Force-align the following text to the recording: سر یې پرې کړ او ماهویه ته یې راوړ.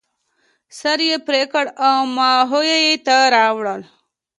سر 0.79 0.99
یې 1.07 1.17
پرې 1.27 1.43
کړ 1.51 1.65
او 1.87 1.97
ماهویه 2.15 2.95
ته 3.05 3.15
یې 3.21 3.29
راوړ. 3.35 3.79